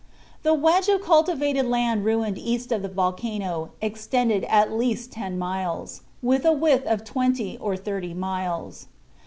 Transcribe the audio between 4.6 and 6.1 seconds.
least ten miles,